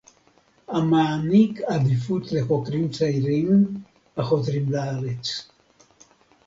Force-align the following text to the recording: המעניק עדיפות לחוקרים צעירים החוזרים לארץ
המעניק 0.67 1.59
עדיפות 1.67 2.31
לחוקרים 2.31 2.89
צעירים 2.89 3.65
החוזרים 4.17 4.71
לארץ 4.71 5.47